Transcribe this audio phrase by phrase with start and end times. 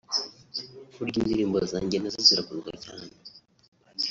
[0.95, 3.13] buriya indirimbo zanjye na zo ziragurwa cyane